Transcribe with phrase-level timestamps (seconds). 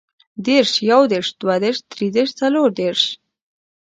[0.45, 3.01] دېرش، يودېرش، دوهدېرش، دريدېرش، څلوردېرش